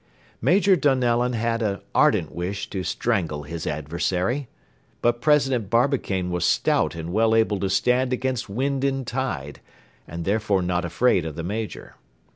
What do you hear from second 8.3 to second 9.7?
wind and tide,